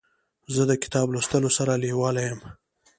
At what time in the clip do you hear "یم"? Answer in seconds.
2.27-2.39